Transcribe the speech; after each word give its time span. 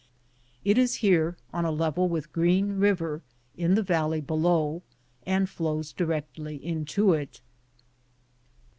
It 0.65 0.79
is 0.79 0.95
here 1.05 1.37
on 1.53 1.63
a 1.63 1.69
level 1.69 2.09
with 2.09 2.31
Green 2.33 2.79
River 2.79 3.21
in 3.55 3.75
the 3.75 3.83
valley 3.83 4.19
below 4.19 4.81
and 5.27 5.47
flows 5.47 5.93
directly 5.93 6.55
into 6.55 7.13
it. 7.13 7.39